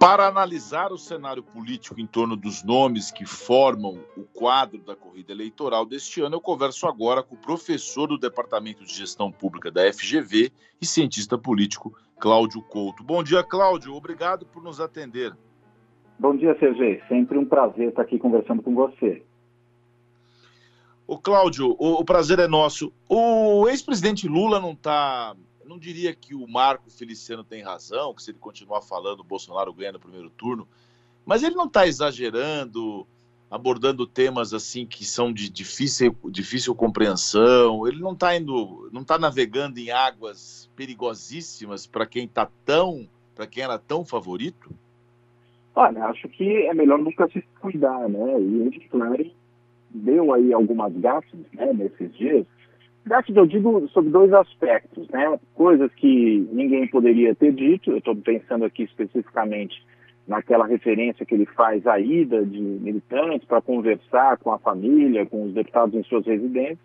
[0.00, 5.30] Para analisar o cenário político em torno dos nomes que formam o quadro da corrida
[5.30, 9.82] eleitoral deste ano, eu converso agora com o professor do Departamento de Gestão Pública da
[9.92, 10.50] FGV
[10.80, 13.04] e cientista político Cláudio Couto.
[13.04, 13.94] Bom dia, Cláudio.
[13.94, 15.36] Obrigado por nos atender.
[16.18, 17.02] Bom dia, CG.
[17.06, 19.22] Sempre um prazer estar aqui conversando com você.
[21.06, 22.90] O Cláudio, o, o prazer é nosso.
[23.06, 25.36] O ex-presidente Lula não está
[25.70, 29.72] não diria que o Marco Feliciano tem razão, que se ele continuar falando, o Bolsonaro
[29.72, 30.66] ganha no primeiro turno,
[31.24, 33.06] mas ele não está exagerando,
[33.48, 37.86] abordando temas assim que são de difícil, difícil compreensão.
[37.86, 43.46] Ele não está indo, não está navegando em águas perigosíssimas para quem está tão, para
[43.46, 44.72] quem era tão favorito.
[45.76, 48.40] Olha, acho que é melhor nunca se cuidar, né?
[48.40, 49.30] E ele, claro,
[49.88, 52.44] deu aí algumas gafas, né, nesses dias
[53.10, 55.36] Grátis eu digo sobre dois aspectos, né?
[55.56, 59.84] Coisas que ninguém poderia ter dito, eu estou pensando aqui especificamente
[60.28, 65.42] naquela referência que ele faz à ida de militantes para conversar com a família, com
[65.42, 66.78] os deputados em suas residências.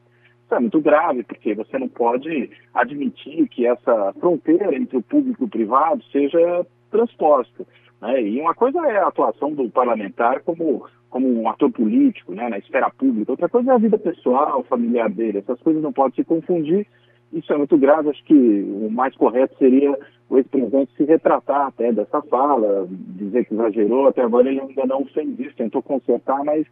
[0.45, 5.43] Isso é muito grave, porque você não pode admitir que essa fronteira entre o público
[5.43, 7.67] e o privado seja transposta.
[8.01, 8.23] Né?
[8.23, 12.57] E uma coisa é a atuação do parlamentar como como um ator político, né, na
[12.57, 13.31] esfera pública.
[13.31, 15.39] Outra coisa é a vida pessoal, familiar dele.
[15.39, 16.85] Essas coisas não podem se confundir.
[17.31, 18.09] Isso é muito grave.
[18.09, 19.97] Acho que o mais correto seria
[20.29, 24.07] o ex-presidente se retratar até dessa fala, dizer que exagerou.
[24.07, 26.65] Até agora ele ainda não fez isso, tentou consertar, mas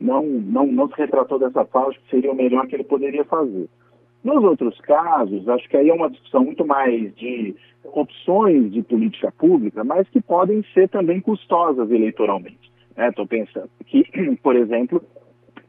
[0.00, 1.88] não, não, não se retratou dessa fala.
[1.88, 3.68] Acho que seria o melhor que ele poderia fazer.
[4.22, 9.32] Nos outros casos, acho que aí é uma discussão muito mais de opções de política
[9.32, 12.69] pública, mas que podem ser também custosas eleitoralmente.
[12.96, 13.28] Estou né?
[13.28, 14.04] pensando aqui,
[14.42, 15.02] por exemplo,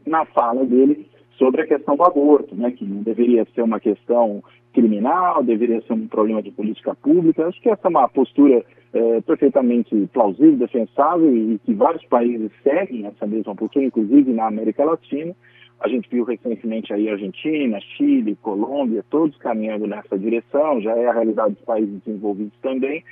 [0.06, 4.44] na fala dele sobre a questão do aborto, né, que não deveria ser uma questão
[4.74, 7.48] criminal, deveria ser um problema de política pública.
[7.48, 13.06] Acho que essa é uma postura é, perfeitamente plausível, defensável e que vários países seguem
[13.06, 15.36] essa mesma postura, inclusive na América Latina.
[15.80, 21.14] A gente viu recentemente aí Argentina, Chile, Colômbia, todos caminhando nessa direção, já é a
[21.14, 23.04] realidade dos países desenvolvidos também.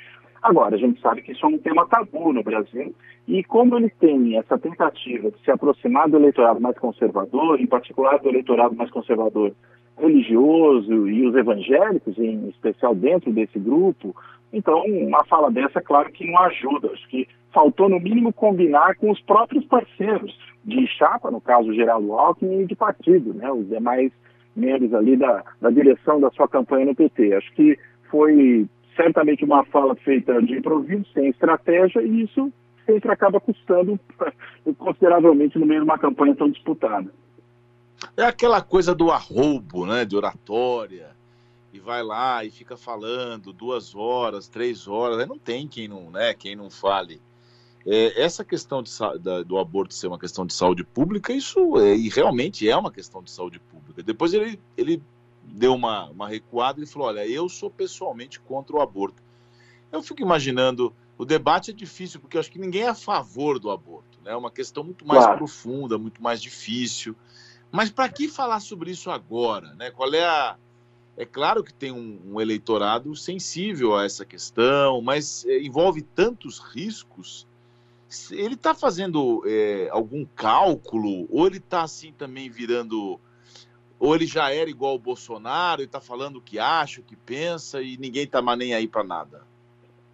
[0.42, 2.94] Agora, a gente sabe que isso é um tema tabu no Brasil,
[3.28, 8.20] e como ele tem essa tentativa de se aproximar do eleitorado mais conservador, em particular
[8.20, 9.54] do eleitorado mais conservador
[9.98, 14.16] religioso e os evangélicos, em especial dentro desse grupo,
[14.52, 16.90] então uma fala dessa, claro que não ajuda.
[16.92, 22.14] Acho que faltou, no mínimo, combinar com os próprios parceiros de chapa, no caso Geraldo
[22.14, 24.12] Alckmin, e de partido, né, os demais
[24.56, 27.34] membros ali da, da direção da sua campanha no PT.
[27.34, 27.78] Acho que
[28.10, 28.68] foi
[29.00, 32.52] certamente uma fala feita de improviso, sem estratégia, e isso
[32.86, 33.98] sempre acaba custando
[34.78, 37.10] consideravelmente no meio de uma campanha tão disputada.
[38.18, 41.12] É aquela coisa do arroubo, né, de oratória,
[41.72, 46.34] e vai lá e fica falando duas horas, três horas, não tem quem não, né,
[46.34, 47.22] quem não fale.
[47.86, 51.96] É, essa questão de, da, do aborto ser uma questão de saúde pública, isso é,
[51.96, 54.04] e realmente é uma questão de saúde pública.
[54.04, 55.02] Depois ele, ele
[55.52, 59.22] deu uma, uma recuada e falou: Olha, eu sou pessoalmente contra o aborto.
[59.92, 63.60] Eu fico imaginando, o debate é difícil, porque eu acho que ninguém é a favor
[63.60, 64.20] do aborto.
[64.24, 64.32] Né?
[64.32, 65.38] É uma questão muito mais claro.
[65.38, 67.16] profunda, muito mais difícil.
[67.72, 69.74] Mas para que falar sobre isso agora?
[69.76, 69.92] Né?
[69.92, 70.58] Qual é a.
[71.18, 76.60] É claro que tem um, um eleitorado sensível a essa questão, mas é, envolve tantos
[76.60, 77.46] riscos.
[78.32, 83.20] Ele está fazendo é, algum cálculo, ou ele está assim também virando
[84.00, 87.16] ou ele já era igual o Bolsonaro e está falando o que acha, o que
[87.16, 89.42] pensa e ninguém está mais nem aí para nada?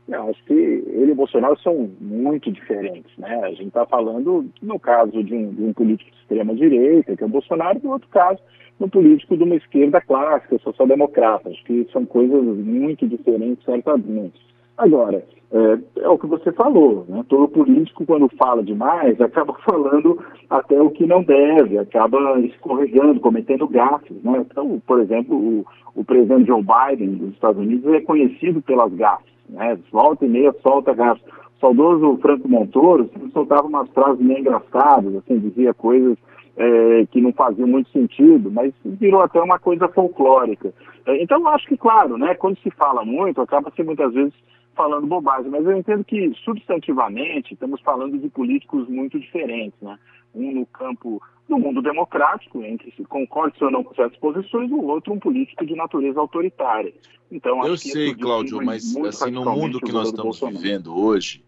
[0.07, 3.41] Não, acho que ele e o Bolsonaro são muito diferentes, né?
[3.43, 7.25] A gente está falando, no caso de um, de um político de extrema-direita, que é
[7.25, 8.39] o Bolsonaro, e no outro caso,
[8.79, 11.49] no político de uma esquerda clássica, social-democrata.
[11.49, 14.39] Acho que são coisas muito diferentes, certamente.
[14.77, 17.23] Agora, é, é, o que você falou, né?
[17.29, 20.19] todo político, quando fala demais, acaba falando
[20.49, 24.21] até o que não deve, acaba escorregando, cometendo gafes.
[24.21, 24.45] Né?
[24.49, 25.65] Então, por exemplo, o,
[25.95, 29.33] o presidente Joe Biden dos Estados Unidos é conhecido pelas gafes.
[29.49, 29.77] Né?
[29.91, 31.23] Volta e meia solta gafes.
[31.55, 36.17] O saudoso Franco Montoro soltava umas frases meio engraçadas, assim, dizia coisas
[36.57, 40.73] é, que não faziam muito sentido, mas virou até uma coisa folclórica.
[41.05, 44.33] É, então, eu acho que, claro, né, quando se fala muito, acaba-se muitas vezes
[44.75, 49.97] falando bobagem, mas eu entendo que substantivamente estamos falando de políticos muito diferentes, né?
[50.33, 54.81] Um no campo do mundo democrático, entre se concorde ou não com certas posições, o
[54.83, 56.93] outro um político de natureza autoritária.
[57.31, 61.43] Então, eu sei, Cláudio, mas assim no mundo que nós estamos vivendo hoje,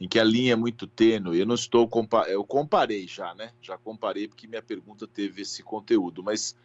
[0.00, 3.50] em que a linha é muito tênue, eu não estou compa eu comparei já, né?
[3.62, 6.56] Já comparei porque minha pergunta teve esse conteúdo, mas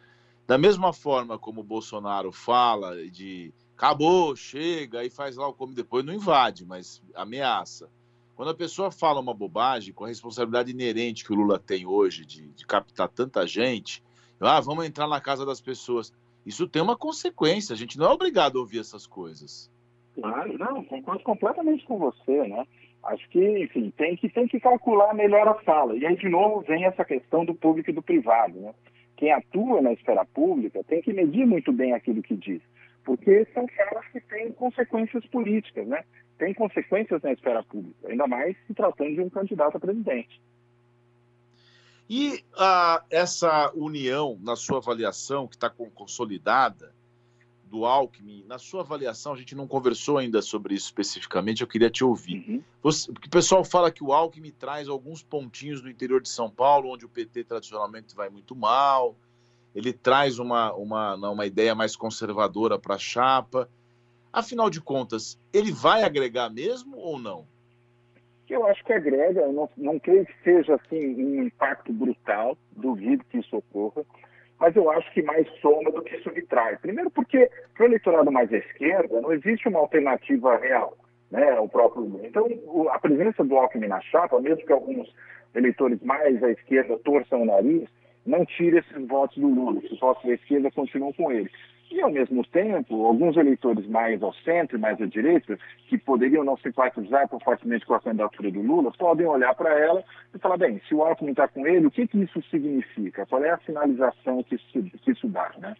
[0.46, 5.74] da mesma forma como o Bolsonaro fala de acabou, chega, aí faz lá o come
[5.74, 7.90] depois, não invade, mas ameaça.
[8.36, 12.24] quando a pessoa fala uma bobagem, com a responsabilidade inerente que o Lula tem hoje
[12.24, 14.00] de, de captar tanta gente,
[14.40, 16.12] ah, vamos entrar na casa das pessoas.
[16.46, 19.68] Isso tem uma consequência, a gente não é obrigado a ouvir essas coisas.
[20.14, 22.64] Claro, não, concordo completamente com você, né?
[23.02, 25.96] Acho que, enfim, tem que, tem que calcular melhor a fala.
[25.96, 28.72] E aí, de novo, vem essa questão do público e do privado, né?
[29.16, 32.60] Quem atua na esfera pública tem que medir muito bem aquilo que diz,
[33.04, 36.04] porque são falas que têm consequências políticas, né?
[36.38, 40.40] Tem consequências na esfera pública, ainda mais se tratando de um candidato a presidente.
[42.08, 46.92] E uh, essa união, na sua avaliação, que está consolidada,
[47.72, 51.88] do Alckmin, na sua avaliação, a gente não conversou ainda sobre isso especificamente, eu queria
[51.88, 52.44] te ouvir.
[52.46, 52.62] Uhum.
[52.82, 56.50] Você, porque o pessoal fala que o Alckmin traz alguns pontinhos do interior de São
[56.50, 59.16] Paulo, onde o PT tradicionalmente vai muito mal,
[59.74, 63.68] ele traz uma, uma, uma ideia mais conservadora para a chapa.
[64.32, 67.46] Afinal de contas, ele vai agregar mesmo ou não?
[68.48, 73.24] Eu acho que agrega, eu não, não creio que seja assim um impacto brutal, duvido
[73.30, 74.04] que isso ocorra
[74.62, 76.76] mas eu acho que mais soma do que subtrai.
[76.76, 80.96] Primeiro porque para o eleitorado mais à esquerda não existe uma alternativa real
[81.32, 82.24] né, ao próprio Lula.
[82.24, 82.46] Então,
[82.88, 85.12] a presença do Alckmin na chapa, mesmo que alguns
[85.52, 87.88] eleitores mais à esquerda torçam o nariz,
[88.26, 89.80] não tira esses votos do Lula.
[89.84, 91.50] Esses votos da esquerda continuam com ele.
[91.90, 95.58] E, ao mesmo tempo, alguns eleitores mais ao centro mais à direita,
[95.88, 100.02] que poderiam não simpatizar tão fortemente com a candidatura do Lula, podem olhar para ela
[100.34, 103.26] e falar, bem, se o Alckmin está com ele, o que, que isso significa?
[103.26, 105.74] Qual é a sinalização que isso, que isso dá, né?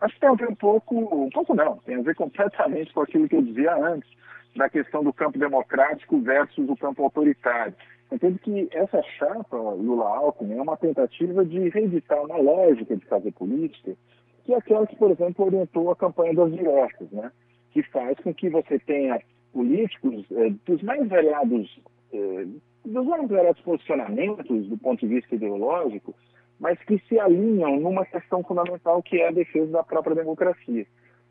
[0.00, 3.02] Acho que tem a ver um pouco, um pouco não, tem a ver completamente com
[3.02, 4.08] aquilo que eu dizia antes,
[4.56, 7.74] da questão do campo democrático versus o campo autoritário.
[8.12, 13.96] Entendo que essa chapa Lula-Alckmin é uma tentativa de reeditar uma lógica de fazer política
[14.44, 17.30] que é aquela que, por exemplo, orientou a campanha das diretas, né?
[17.70, 19.20] que faz com que você tenha
[19.52, 21.80] políticos eh, dos mais variados
[22.12, 22.46] eh,
[22.84, 26.14] dos mais variados posicionamentos do ponto de vista ideológico,
[26.58, 30.86] mas que se alinham numa questão fundamental que é a defesa da própria democracia.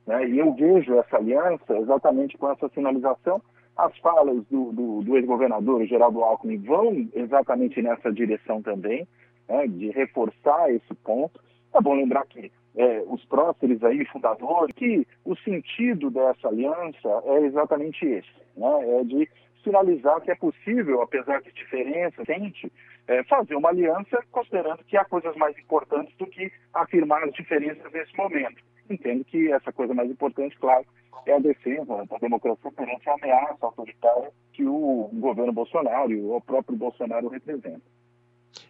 [0.08, 0.30] Né?
[0.30, 3.42] E eu vejo essa aliança exatamente com essa sinalização.
[3.80, 9.08] As falas do, do, do ex-governador Geraldo Alckmin vão exatamente nessa direção também,
[9.48, 9.68] né?
[9.68, 11.40] de reforçar esse ponto.
[11.74, 17.46] É bom lembrar que é, os próceres aí, fundadores, que o sentido dessa aliança é
[17.46, 18.28] exatamente esse,
[18.58, 19.00] né?
[19.00, 19.30] é de
[19.64, 22.70] sinalizar que é possível, apesar de diferenças, sente,
[23.08, 27.90] é, fazer uma aliança considerando que há coisas mais importantes do que afirmar as diferenças
[27.94, 28.62] nesse momento.
[28.90, 30.86] Entendo que essa coisa mais importante, claro,
[31.26, 36.42] é a defesa da democracia perante a ameaça autoritária que o governo Bolsonaro e o
[36.42, 37.82] próprio Bolsonaro representam.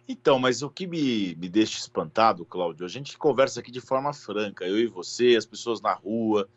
[0.06, 4.12] Então, mas o que me, me deixa espantado, Cláudio, a gente conversa aqui de forma
[4.12, 6.48] franca, eu e você, as pessoas na rua,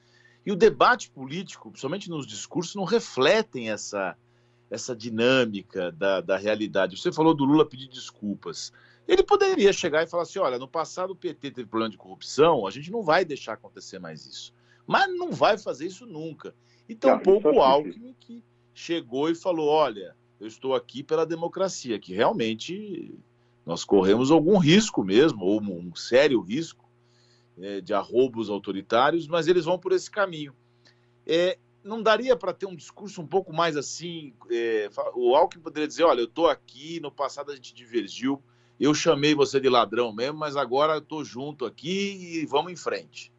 [0.45, 4.17] e o debate político, principalmente nos discursos, não refletem essa,
[4.69, 6.97] essa dinâmica da, da realidade.
[6.97, 8.73] Você falou do Lula pedir desculpas.
[9.07, 12.65] Ele poderia chegar e falar assim: olha, no passado o PT teve problema de corrupção,
[12.65, 14.53] a gente não vai deixar acontecer mais isso.
[14.85, 16.53] Mas não vai fazer isso nunca.
[16.87, 22.13] E tampouco o Alckmin que chegou e falou: olha, eu estou aqui pela democracia, que
[22.13, 23.17] realmente
[23.65, 26.89] nós corremos algum risco mesmo, ou um sério risco
[27.57, 30.53] é, de arroubos autoritários, mas eles vão por esse caminho.
[31.25, 34.33] É, não daria para ter um discurso um pouco mais assim?
[34.49, 38.41] É, o Alckmin poderia dizer: olha, eu estou aqui, no passado a gente divergiu,
[38.79, 43.31] eu chamei você de ladrão mesmo, mas agora estou junto aqui e vamos em frente.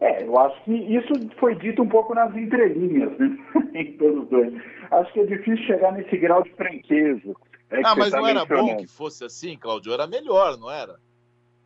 [0.00, 3.36] É, eu acho que isso foi dito um pouco nas entrelinhas, né?
[3.74, 4.54] em todos dois.
[4.90, 7.34] Acho que é difícil chegar nesse grau de franqueza.
[7.70, 9.92] É ah, mas tá não era bom que fosse assim, Claudio?
[9.92, 10.96] Era melhor, não era?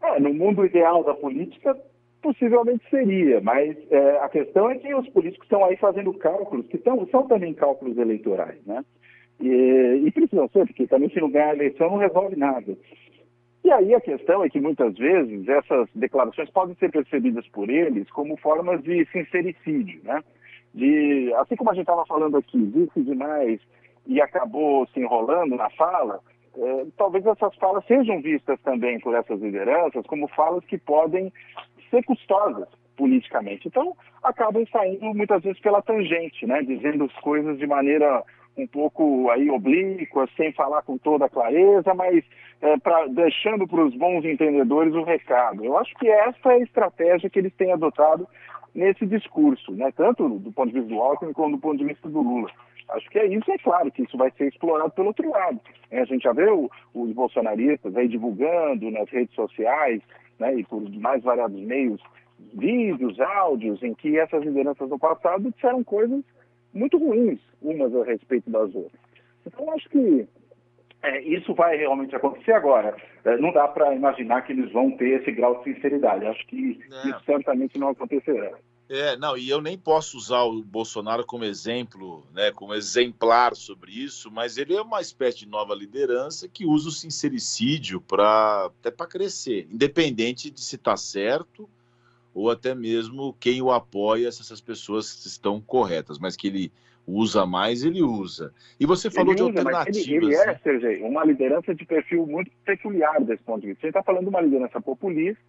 [0.02, 1.78] É, no mundo ideal da política,
[2.20, 6.78] possivelmente seria, mas é, a questão é que os políticos estão aí fazendo cálculos, que
[6.78, 8.84] tão, são também cálculos eleitorais, né?
[9.44, 12.74] E, e precisam ser, porque também se não ganhar a eleição não resolve nada.
[13.62, 18.10] E aí a questão é que muitas vezes essas declarações podem ser percebidas por eles
[18.10, 20.22] como formas de sincericídio, né?
[20.74, 23.60] De, assim como a gente estava falando aqui, disse demais
[24.06, 26.20] e acabou se enrolando na fala,
[26.56, 31.30] é, talvez essas falas sejam vistas também por essas lideranças como falas que podem
[31.90, 33.68] ser custosas politicamente.
[33.68, 36.62] Então, acabam saindo muitas vezes pela tangente, né?
[36.62, 38.22] Dizendo as coisas de maneira
[38.56, 42.24] um pouco aí oblíqua, sem falar com toda clareza, mas
[42.60, 45.64] é, pra, deixando para os bons entendedores o recado.
[45.64, 48.26] Eu acho que essa é a estratégia que eles têm adotado
[48.74, 49.92] nesse discurso, né?
[49.96, 52.50] tanto do ponto de vista do Alckmin como do ponto de vista do Lula.
[52.90, 55.60] Acho que é isso, é claro que isso vai ser explorado pelo outro lado.
[55.90, 60.02] É, a gente já vê o, os bolsonaristas aí divulgando nas redes sociais
[60.38, 62.00] né, e por mais variados meios
[62.52, 66.22] vídeos, áudios, em que essas lideranças do passado disseram coisas
[66.74, 69.00] muito ruins umas a respeito das outras.
[69.46, 70.26] Então, acho que
[71.02, 72.96] é, isso vai realmente acontecer agora.
[73.24, 76.26] É, não dá para imaginar que eles vão ter esse grau de sinceridade.
[76.26, 77.08] Acho que é.
[77.08, 78.52] isso certamente não acontecerá.
[78.88, 83.90] É, não, e eu nem posso usar o Bolsonaro como exemplo, né, como exemplar sobre
[83.92, 88.90] isso, mas ele é uma espécie de nova liderança que usa o sincericídio para até
[88.90, 91.68] para crescer, independente de se está certo
[92.34, 96.72] ou até mesmo quem o apoia, se essas pessoas estão corretas, mas que ele
[97.06, 98.52] usa mais, ele usa.
[98.80, 100.08] E você falou ele de usa, alternativas.
[100.08, 100.60] Ele, ele, é, né?
[100.62, 103.82] Sergei, uma liderança de perfil muito peculiar desse ponto de vista.
[103.82, 105.40] Você está falando de uma liderança populista,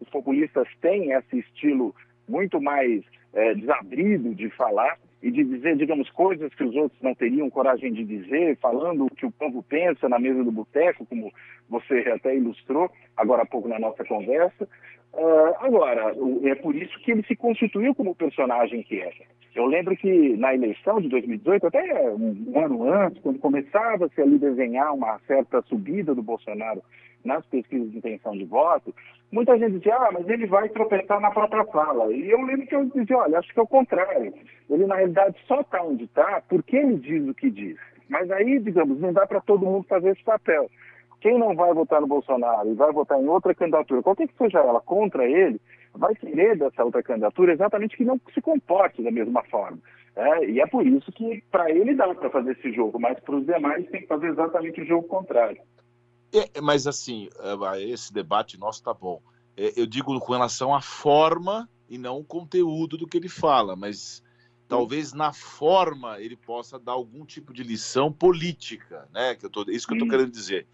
[0.00, 1.94] os populistas têm esse estilo
[2.28, 7.14] muito mais é, desabrido de falar e de dizer, digamos, coisas que os outros não
[7.14, 11.32] teriam coragem de dizer, falando o que o povo pensa na mesa do boteco, como
[11.68, 14.68] você até ilustrou agora há pouco na nossa conversa.
[15.12, 16.14] Uh, agora,
[16.44, 19.12] é por isso que ele se constituiu como personagem que é.
[19.54, 24.94] Eu lembro que na eleição de 2018, até um ano antes, quando começava-se ali desenhar
[24.94, 26.82] uma certa subida do Bolsonaro
[27.24, 28.94] nas pesquisas de intenção de voto,
[29.30, 32.12] muita gente dizia, ah, mas ele vai tropeçar na própria fala.
[32.12, 34.32] E eu lembro que eu dizia, olha, acho que é o contrário.
[34.68, 37.76] Ele, na realidade, só está onde está porque ele diz o que diz.
[38.08, 40.70] Mas aí, digamos, não dá para todo mundo fazer esse papel.
[41.20, 44.58] Quem não vai votar no Bolsonaro e vai votar em outra candidatura, qualquer que seja
[44.58, 45.60] ela, contra ele,
[45.94, 49.78] vai querer dessa outra candidatura exatamente que não se comporte da mesma forma.
[50.14, 53.36] É, e é por isso que para ele dá para fazer esse jogo, mas para
[53.36, 55.60] os demais tem que fazer exatamente o jogo contrário.
[56.32, 59.20] É, mas assim, é, esse debate nosso tá bom.
[59.56, 63.76] É, eu digo com relação à forma e não o conteúdo do que ele fala,
[63.76, 64.22] mas
[64.66, 69.34] talvez na forma ele possa dar algum tipo de lição política, né?
[69.34, 70.66] Que eu tô, isso que eu estou querendo dizer.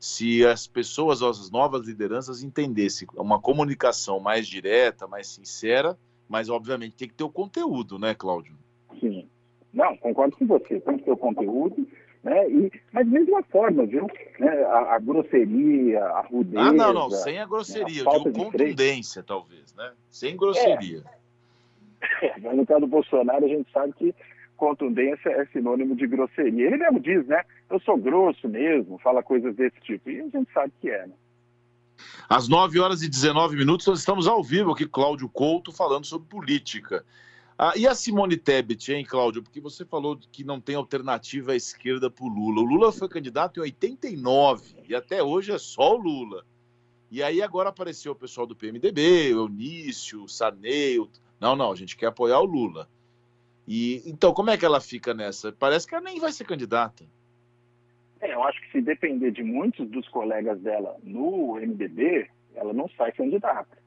[0.00, 6.96] Se as pessoas, as novas lideranças entendessem uma comunicação mais direta, mais sincera, mas obviamente
[6.96, 8.56] tem que ter o conteúdo, né, Cláudio?
[8.98, 9.28] Sim.
[9.72, 10.80] Não, concordo com você.
[10.80, 11.86] Tem que ter o conteúdo
[12.22, 12.48] né?
[12.48, 14.06] E, mas mesma forma, viu?
[14.38, 14.48] Né?
[14.64, 16.60] A, a, grosseria, a rudeza.
[16.60, 18.10] Ah, não, não, sem a grosseria, né?
[18.10, 19.92] a eu digo contundência, talvez, né?
[20.10, 21.02] Sem grosseria.
[22.22, 22.38] É.
[22.40, 24.14] Mas no caso do Bolsonaro, a gente sabe que
[24.56, 26.66] contundência é sinônimo de grosseria.
[26.66, 27.42] Ele mesmo diz, né?
[27.68, 30.08] Eu sou grosso mesmo, fala coisas desse tipo.
[30.10, 31.14] E a gente sabe que é, né?
[32.28, 36.28] Às 9 horas e 19 minutos, nós estamos ao vivo aqui, Cláudio Couto, falando sobre
[36.28, 37.04] política.
[37.64, 39.40] Ah, e a Simone Tebet, hein, Cláudio?
[39.40, 42.60] Porque você falou que não tem alternativa à esquerda para o Lula.
[42.60, 46.44] O Lula foi candidato em 89 e até hoje é só o Lula.
[47.08, 51.08] E aí agora apareceu o pessoal do PMDB, o Eunício, o Sarney.
[51.38, 52.88] Não, não, a gente quer apoiar o Lula.
[53.68, 55.52] E então, como é que ela fica nessa?
[55.52, 57.04] Parece que ela nem vai ser candidata.
[58.20, 62.88] É, eu acho que se depender de muitos dos colegas dela no MDB, ela não
[62.96, 63.81] sai candidata.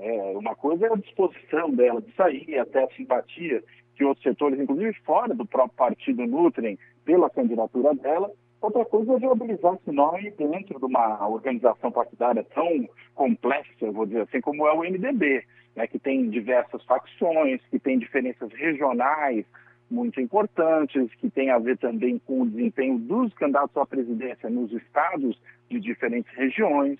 [0.00, 3.62] É, uma coisa é a disposição dela de sair, até a simpatia
[3.96, 8.30] que outros setores, inclusive fora do próprio partido, nutrem pela candidatura dela.
[8.60, 14.22] Outra coisa é viabilizar esse nome dentro de uma organização partidária tão complexa, vou dizer
[14.22, 19.44] assim, como é o MDB, né, que tem diversas facções, que tem diferenças regionais
[19.90, 24.72] muito importantes, que tem a ver também com o desempenho dos candidatos à presidência nos
[24.72, 25.40] estados
[25.70, 26.98] de diferentes regiões.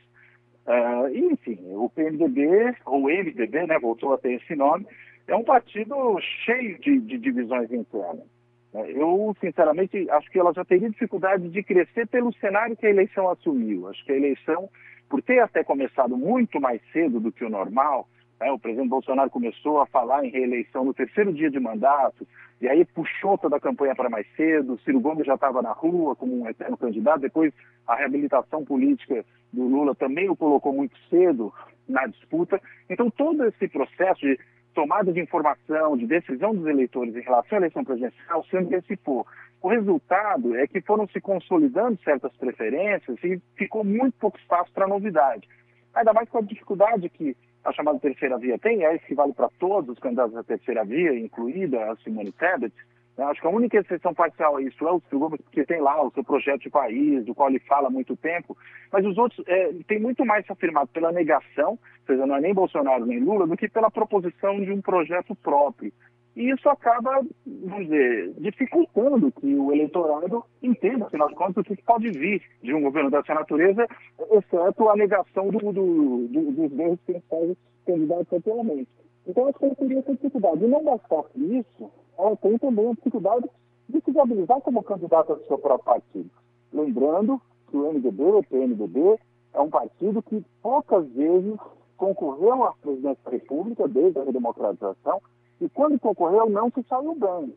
[0.68, 4.86] Uh, enfim, o PMDB, ou MDB, né, voltou a ter esse nome,
[5.26, 8.26] é um partido cheio de, de divisões internas.
[8.74, 12.90] É, eu, sinceramente, acho que ela já teria dificuldade de crescer pelo cenário que a
[12.90, 13.88] eleição assumiu.
[13.88, 14.68] Acho que a eleição,
[15.08, 18.06] por ter até começado muito mais cedo do que o normal,
[18.38, 22.28] né, o presidente Bolsonaro começou a falar em reeleição no terceiro dia de mandato,
[22.60, 24.78] e aí puxou toda a campanha para mais cedo.
[24.84, 27.20] Ciro Gomes já estava na rua como um eterno candidato.
[27.20, 27.52] Depois,
[27.86, 31.52] a reabilitação política do Lula também o colocou muito cedo
[31.88, 32.60] na disputa.
[32.90, 34.38] Então, todo esse processo de
[34.74, 39.26] tomada de informação, de decisão dos eleitores em relação à eleição presidencial se antecipou.
[39.60, 44.86] O resultado é que foram se consolidando certas preferências e ficou muito pouco espaço para
[44.86, 45.48] novidade.
[45.94, 49.32] Ainda mais com a dificuldade que a chamada terceira via tem, é isso que vale
[49.32, 52.72] para todos os candidatos à terceira via, incluída a Simone Tebet,
[53.18, 53.24] né?
[53.24, 56.00] Acho que a única exceção parcial a isso é o Ciro Gomes, porque tem lá
[56.00, 58.56] o seu projeto de país, do qual ele fala há muito tempo,
[58.92, 62.40] mas os outros é, tem muito mais se afirmado pela negação, ou seja, não é
[62.40, 65.92] nem Bolsonaro nem Lula, do que pela proposição de um projeto próprio.
[66.38, 71.82] E isso acaba, vamos dizer, dificultando que o eleitorado entenda, afinal de contas, o que
[71.82, 73.84] pode vir de um governo dessa natureza,
[74.30, 78.88] exceto a negação do, do, do, dos dois principais candidatos atualmente.
[79.26, 80.64] Então, acho que ele teria essa dificuldade.
[80.64, 83.50] E não bastasse isso, ela tem também a dificuldade
[83.88, 86.30] de se viabilizar como candidata do seu próprio partido.
[86.72, 89.18] Lembrando que o MDB, o PMDB,
[89.54, 91.58] é um partido que poucas vezes
[91.96, 95.20] concorreu à presidência da República desde a redemocratização
[95.60, 97.54] e quando concorreu não se saiu bem.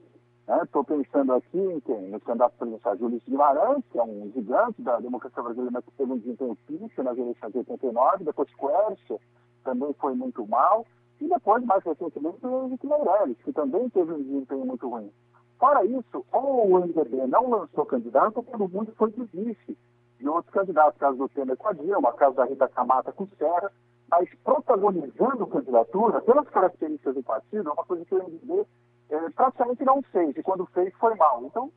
[0.63, 0.97] Estou né?
[1.03, 2.09] pensando aqui em quem?
[2.09, 6.11] No candidato presidencial Júlio Guimarães, que é um gigante da democracia brasileira, mas que teve
[6.11, 6.57] um desempenho
[6.97, 9.19] nas eleições de 89, depois Quércia,
[9.63, 10.85] também foi muito mal,
[11.21, 15.11] e depois, mais recentemente, o Henrique Meirelles, que também teve um desempenho muito ruim.
[15.59, 19.77] Fora isso, ou o MDB não lançou candidato, ou todo mundo foi de vice.
[20.19, 23.29] E outros candidatos, caso do Temer com a Dilma, caso da Rita Camata com o
[23.37, 23.71] Serra,
[24.11, 28.67] mas protagonizando candidatura, pelas características do partido, é uma coisa que o MDB
[29.09, 31.41] é, praticamente não fez, e quando fez foi mal.
[31.45, 31.71] Então,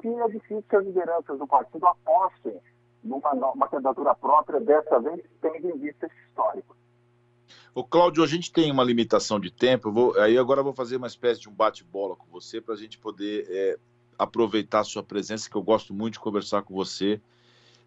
[0.00, 2.58] que é difícil que as lideranças do partido apostem
[3.02, 6.74] numa candidatura própria, dessa vez, tendo em vista esse histórico.
[7.74, 9.90] O Cláudio, a gente tem uma limitação de tempo.
[9.90, 12.76] Vou, aí agora eu vou fazer uma espécie de um bate-bola com você para a
[12.76, 13.78] gente poder é,
[14.18, 17.20] aproveitar a sua presença, que eu gosto muito de conversar com você.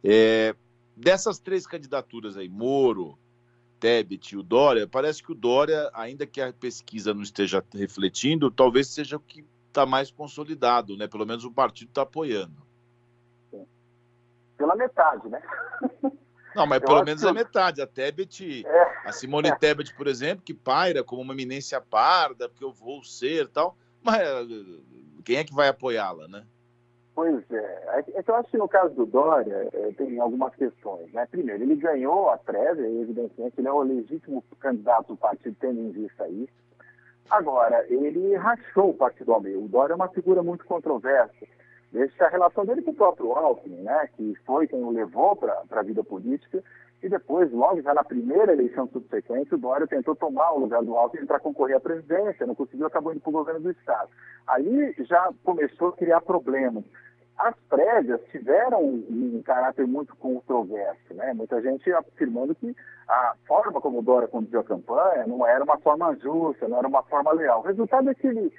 [0.03, 0.55] É,
[0.95, 3.17] dessas três candidaturas aí, Moro,
[3.79, 8.49] Tebet e o Dória, parece que o Dória, ainda que a pesquisa não esteja refletindo,
[8.49, 11.07] talvez seja o que está mais consolidado, né?
[11.07, 12.65] Pelo menos o partido está apoiando.
[14.57, 15.41] Pela metade, né?
[16.55, 17.29] Não, mas pelo menos que...
[17.29, 17.81] a metade.
[17.81, 19.07] A Tebet, é.
[19.07, 19.55] a Simone é.
[19.55, 23.77] Tebet, por exemplo, que paira como uma eminência parda, porque eu vou ser tal.
[24.01, 24.19] Mas
[25.23, 26.43] quem é que vai apoiá-la, né?
[27.17, 28.03] Pois é.
[28.15, 31.11] é eu acho que no caso do Dória é, tem algumas questões.
[31.11, 31.25] Né?
[31.31, 35.89] Primeiro, ele ganhou a prévia, evidentemente ele é o legítimo candidato do partido, tendo em
[35.89, 36.53] vista isso.
[37.27, 39.63] Agora, ele rachou o partido ao meio.
[39.63, 41.33] O Dória é uma figura muito controversa.
[41.91, 45.63] Deixa a relação dele com o próprio Alckmin, né, que foi quem o levou para
[45.71, 46.63] a vida política,
[47.01, 50.95] e depois, logo já na primeira eleição subsequente, o Dória tentou tomar o lugar do
[50.95, 54.09] Alckmin para concorrer à presidência, não conseguiu, acabou indo para o governo do Estado.
[54.45, 56.83] Ali já começou a criar problemas.
[57.37, 61.33] As prévias tiveram um, caráter muito controverso, né?
[61.33, 62.75] Muita gente afirmando que
[63.07, 66.87] a forma como o Dória conduziu a campanha não era uma forma justa, não era
[66.87, 67.59] uma forma leal.
[67.59, 68.51] O resultado é que ele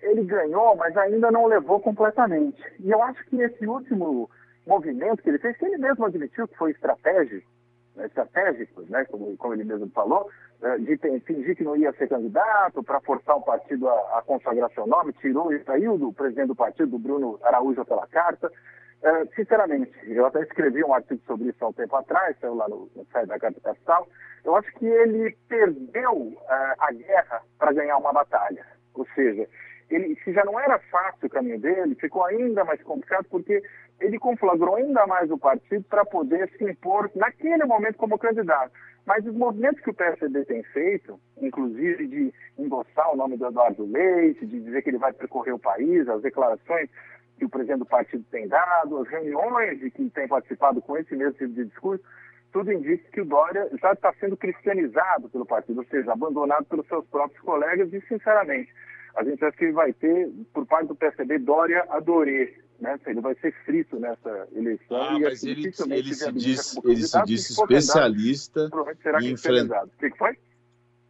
[0.00, 2.62] ele ganhou, mas ainda não levou completamente.
[2.78, 4.30] E eu acho que esse último
[4.66, 7.50] movimento que ele fez, que ele mesmo admitiu que foi estratégico,
[7.96, 10.28] né, estratégico, né, como, como, ele mesmo falou,
[10.62, 14.70] eh, de fingir que não ia ser candidato para forçar o partido a, a consagrar
[14.72, 18.50] seu nome, tirou e saiu do presidente do partido, do Bruno Araújo, pela carta.
[19.02, 22.68] Uh, sinceramente, eu até escrevi um artigo sobre isso há um tempo atrás, saiu lá
[22.68, 24.06] no, no site da Carta Capital.
[24.44, 26.38] Eu acho que ele perdeu uh,
[26.78, 28.64] a guerra para ganhar uma batalha.
[28.94, 29.48] Ou seja,
[29.90, 33.62] ele, se já não era fácil o caminho dele, ficou ainda mais complicado porque
[34.02, 38.72] ele conflagrou ainda mais o partido para poder se impor naquele momento como candidato.
[39.06, 43.84] Mas os movimentos que o PSDB tem feito, inclusive de endossar o nome do Eduardo
[43.84, 46.88] Leite, de dizer que ele vai percorrer o país, as declarações
[47.38, 51.16] que o presidente do partido tem dado, as reuniões de que tem participado com esse
[51.16, 52.04] mesmo tipo de discurso,
[52.52, 56.86] tudo indica que o Dória já está sendo cristianizado pelo partido, ou seja, abandonado pelos
[56.86, 58.72] seus próprios colegas e, sinceramente,
[59.16, 62.54] a gente acha que vai ter, por parte do PSDB, Dória Adorê.
[62.82, 62.98] Né?
[63.06, 65.00] Ele vai ser frito nessa eleição.
[65.00, 68.68] Ah, e mas ele, ele, se diz, ele se diz especialista
[69.22, 69.84] em enfrentar.
[69.84, 70.36] O que, que foi?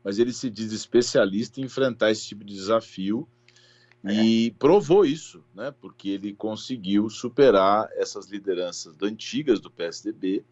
[0.05, 3.27] Mas ele se diz especialista em enfrentar esse tipo de desafio
[4.05, 4.13] é.
[4.13, 5.75] e provou isso, né?
[5.81, 10.45] Porque ele conseguiu superar essas lideranças antigas do PSDB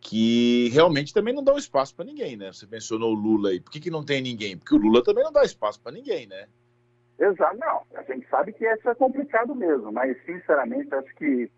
[0.00, 2.50] que realmente também não dão espaço para ninguém, né?
[2.50, 3.60] Você mencionou o Lula aí.
[3.60, 4.56] Por que, que não tem ninguém?
[4.56, 6.48] Porque o Lula também não dá espaço para ninguém, né?
[7.18, 7.82] Exato, não.
[7.94, 11.50] A gente sabe que isso é complicado mesmo, mas sinceramente acho que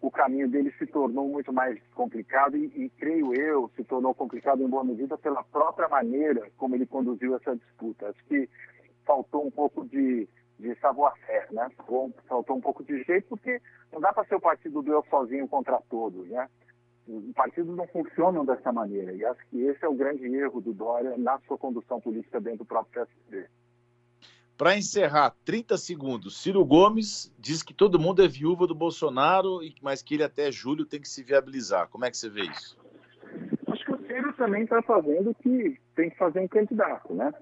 [0.00, 4.62] o caminho dele se tornou muito mais complicado e, e, creio eu, se tornou complicado
[4.62, 8.08] em boa medida pela própria maneira como ele conduziu essa disputa.
[8.08, 8.48] Acho que
[9.04, 11.68] faltou um pouco de, de savoir-faire, né?
[12.28, 15.48] Faltou um pouco de jeito, porque não dá para ser o partido do eu sozinho
[15.48, 16.48] contra todos, né?
[17.08, 20.74] Os partidos não funcionam dessa maneira e acho que esse é o grande erro do
[20.74, 23.48] Dória na sua condução política dentro do próprio PSD.
[24.58, 26.42] Para encerrar, 30 segundos.
[26.42, 30.84] Ciro Gomes diz que todo mundo é viúva do Bolsonaro, mas que ele até julho
[30.84, 31.86] tem que se viabilizar.
[31.86, 32.76] Como é que você vê isso?
[33.68, 37.32] Acho que o Ciro também está fazendo o que tem que fazer um candidato, né?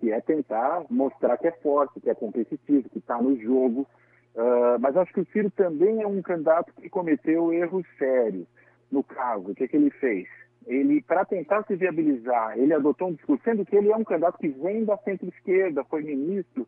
[0.00, 3.86] Que é tentar mostrar que é forte, que é competitivo, que está no jogo.
[4.34, 8.46] Uh, mas acho que o Ciro também é um candidato que cometeu erros sérios.
[8.90, 10.26] No caso, o que, que ele fez?
[10.66, 14.38] Ele, para tentar se viabilizar, ele adotou um discurso, sendo que ele é um candidato
[14.38, 16.66] que vem da centro-esquerda, foi ministro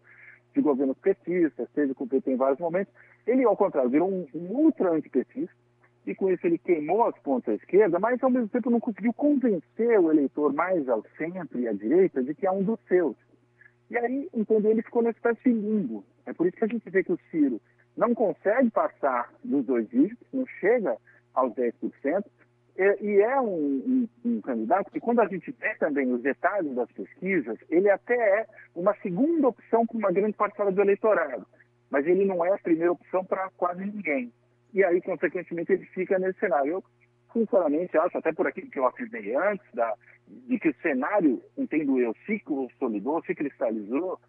[0.54, 2.92] de governos petistas, esteve com o PT em vários momentos.
[3.26, 5.54] Ele, ao contrário, virou um, um ultra antipetista,
[6.06, 9.12] e com isso ele queimou as pontas à esquerda, mas ao mesmo tempo não conseguiu
[9.12, 13.16] convencer o eleitor mais ao centro e à direita de que é um dos seus.
[13.90, 16.04] E aí, entendeu, ele ficou nessa espécie de limbo.
[16.24, 17.61] É por isso que a gente vê que o Ciro
[17.96, 20.96] não consegue passar dos dois dígitos, não chega
[21.35, 22.24] aos 10%,
[22.78, 23.48] é, e é um,
[23.86, 28.14] um, um, candidato que, quando a gente vê também os detalhes das pesquisas, ele até
[28.14, 31.46] é uma segunda opção para uma grande parcela do eleitorado.
[31.90, 34.32] mas ele não é a primeira opção para quase ninguém.
[34.74, 36.72] E aí, consequentemente, ele fica nesse cenário.
[36.72, 36.84] Eu,
[37.32, 39.94] sinceramente, acho, até por aquilo que eu afirmei antes, da,
[40.26, 44.20] de que o cenário, entendo eu, se consolidou, se cristalizou,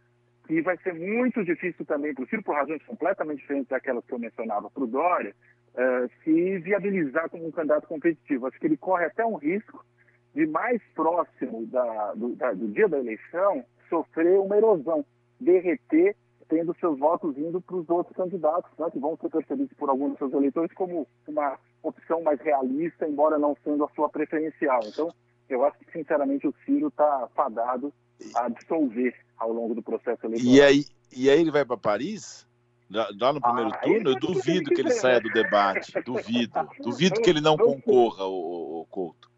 [0.50, 4.70] e vai ser muito difícil também Ciro, por razões completamente diferentes daquelas que eu mencionava
[4.70, 5.36] para o Dória,
[5.78, 8.48] uh, se viabilizar como um candidato competitivo.
[8.48, 9.86] Acho que ele corre até um risco
[10.34, 15.06] de mais próximo da, do, da, do dia da eleição sofrer uma erosão,
[15.40, 16.16] derreter,
[16.50, 20.12] tendo seus votos indo para os outros candidatos, né, que vão ser percebidos por alguns
[20.12, 24.80] dos seus eleitores como uma opção mais realista, embora não sendo a sua preferencial.
[24.86, 25.14] Então,
[25.50, 27.94] eu acho que, sinceramente, o Ciro está fadado
[28.36, 30.54] a dissolver ao longo do processo eleitoral.
[30.54, 30.86] E aí,
[31.16, 32.47] e aí ele vai para Paris?
[32.90, 34.10] Lá no primeiro ah, turno?
[34.10, 35.92] Eu duvido que ele saia do debate.
[36.06, 36.54] Duvido.
[36.82, 39.30] Duvido que ele não concorra, o, o Couto.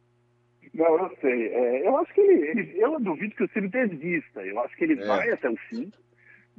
[0.74, 1.48] Não, eu sei.
[1.48, 4.42] É, eu acho que ele, ele, Eu duvido que o Ciro desista.
[4.46, 5.06] Eu acho que ele é.
[5.06, 5.92] vai até o fim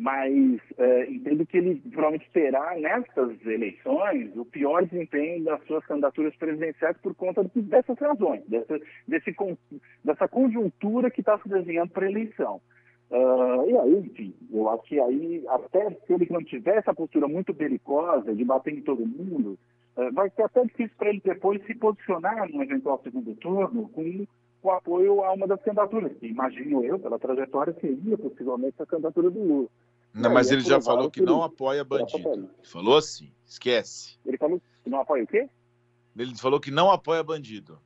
[0.00, 6.34] mas é, entendo que ele provavelmente terá nessas eleições o pior desempenho das suas candidaturas
[6.36, 9.36] presidenciais por conta dessas razões, dessa, desse,
[10.02, 12.62] dessa conjuntura que está se desenhando para a eleição.
[13.10, 17.26] Uh, e aí, enfim, eu acho que aí, até se ele não tiver essa postura
[17.26, 19.58] muito belicosa de bater em todo mundo,
[19.96, 24.26] uh, vai ser até difícil para ele depois se posicionar no eventual segundo turno com
[24.62, 29.28] o apoio a uma das candidaturas, que imagino eu, pela trajetória, seria possivelmente a candidatura
[29.28, 29.68] do Lula.
[30.14, 32.50] Não, mas ele já falou que não apoia bandido.
[32.62, 34.18] Falou assim, esquece.
[34.26, 35.48] Ele falou que não apoia o quê?
[36.16, 37.78] Ele falou que não apoia bandido.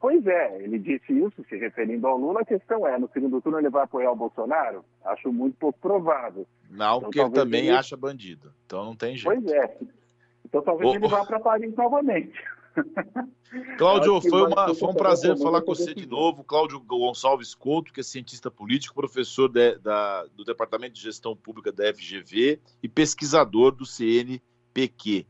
[0.00, 2.40] Pois é, ele disse isso se referindo ao Lula.
[2.40, 4.82] A questão é, no segundo turno ele vai apoiar o Bolsonaro?
[5.04, 6.46] Acho muito pouco provável.
[6.70, 7.76] Não, então, porque ele também ele...
[7.76, 8.50] acha bandido.
[8.64, 9.42] Então não tem jeito.
[9.42, 9.76] Pois é.
[10.42, 12.32] Então talvez ele vá para Paris novamente.
[13.76, 16.44] Cláudio, foi, uma, foi um prazer falar com você de novo.
[16.44, 21.70] Cláudio Gonçalves Couto, que é cientista político, professor de, da, do Departamento de Gestão Pública
[21.70, 25.26] da FGV e pesquisador do CNPq.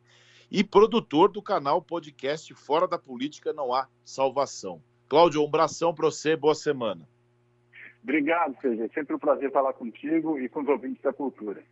[0.53, 4.83] E produtor do canal podcast Fora da Política Não Há Salvação.
[5.09, 7.09] Cláudio, um abração para você, boa semana.
[8.03, 8.85] Obrigado, Sérgio.
[8.85, 11.63] É sempre um prazer falar contigo e com os ouvintes da cultura.